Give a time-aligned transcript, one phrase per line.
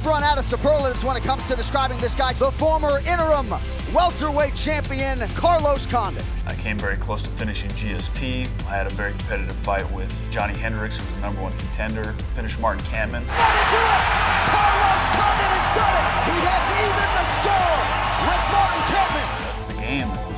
[0.00, 3.54] I've run out of superlatives when it comes to describing this guy, the former interim
[3.92, 6.24] welterweight champion, Carlos Condit.
[6.46, 8.48] I came very close to finishing GSP.
[8.64, 12.14] I had a very competitive fight with Johnny Hendricks, who was the number one contender.
[12.32, 13.26] Finished Martin Kampmann.
[13.28, 16.32] Carlos Condit has done it!
[16.32, 16.64] He has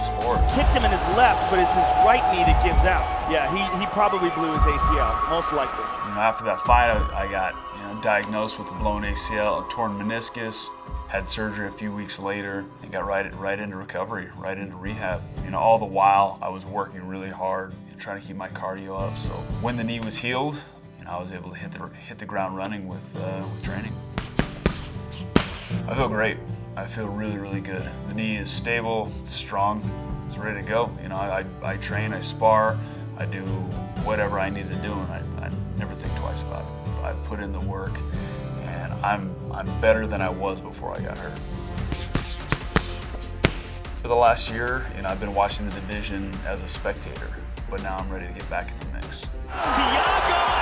[0.03, 0.39] sport.
[0.55, 3.07] Kicked him in his left, but it's his right knee that gives out.
[3.31, 5.85] Yeah, he, he probably blew his ACL, most likely.
[6.09, 9.67] You know, after that fight, I, I got you know, diagnosed with a blown ACL,
[9.67, 10.67] a torn meniscus,
[11.09, 15.23] had surgery a few weeks later, and got right right into recovery, right into rehab.
[15.45, 18.37] You know, all the while I was working really hard, you know, trying to keep
[18.37, 19.17] my cardio up.
[19.19, 19.31] So
[19.63, 20.63] when the knee was healed,
[20.99, 23.63] you know, I was able to hit the hit the ground running with uh, with
[23.63, 23.93] training.
[25.87, 26.37] I feel great.
[26.75, 27.89] I feel really, really good.
[28.09, 29.83] The knee is stable, it's strong,
[30.27, 30.91] it's ready to go.
[31.03, 32.79] You know, I, I, I train, I spar,
[33.19, 33.43] I do
[34.05, 37.05] whatever I need to do, and I, I never think twice about it.
[37.05, 37.93] I put in the work,
[38.63, 41.39] and I'm I'm better than I was before I got hurt.
[44.01, 47.29] For the last year, you know, I've been watching the division as a spectator,
[47.71, 49.27] but now I'm ready to get back in the mix.
[49.47, 50.62] Thiago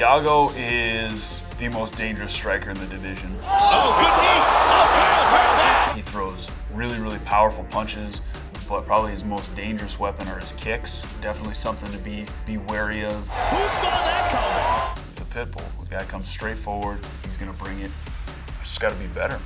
[0.00, 3.36] Thiago is the most dangerous striker in the division.
[3.42, 4.40] Oh, good knee.
[4.40, 4.86] Oh,
[5.28, 5.92] hurt that.
[5.94, 8.22] He throws really, really powerful punches,
[8.66, 11.02] but probably his most dangerous weapon are his kicks.
[11.20, 13.12] Definitely something to be be wary of.
[13.12, 15.04] Who saw that coming?
[15.12, 15.66] He's a pit bull.
[15.84, 17.00] The guy comes straight forward.
[17.22, 17.90] He's gonna bring it.
[18.58, 19.38] I just got to be better.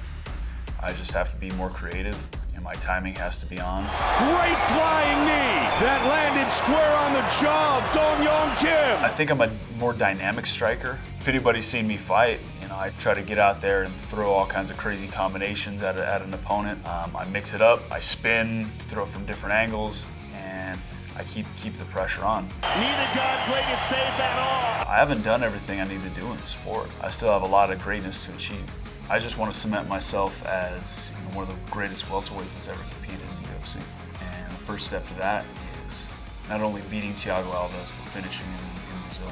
[0.80, 2.16] I just have to be more creative.
[2.64, 3.82] My timing has to be on.
[3.84, 9.04] Great flying knee that landed square on the jaw of Dong Hyun Kim.
[9.04, 10.98] I think I'm a more dynamic striker.
[11.20, 14.32] If anybody's seen me fight, you know, I try to get out there and throw
[14.32, 16.88] all kinds of crazy combinations at, a, at an opponent.
[16.88, 20.06] Um, I mix it up, I spin, throw from different angles,
[21.16, 22.48] I keep keep the pressure on.
[22.62, 24.88] Neither guy played it safe at all.
[24.90, 26.88] I haven't done everything I need to do in the sport.
[27.00, 28.64] I still have a lot of greatness to achieve.
[29.08, 32.68] I just want to cement myself as you know, one of the greatest welterweights that's
[32.68, 33.76] ever competed in the UFC.
[34.20, 35.44] And the first step to that
[35.86, 36.08] is
[36.48, 39.30] not only beating Thiago Alves, but finishing in, in Brazil.